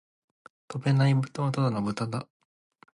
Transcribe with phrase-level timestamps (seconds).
[0.67, 2.27] 飛べないブタはただの豚だ